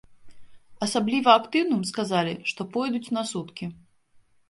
Асабліва 0.85 1.29
актыўным 1.41 1.81
сказалі, 1.91 2.33
што 2.55 2.61
пойдуць 2.75 3.07
на 3.19 3.29
суткі. 3.37 3.65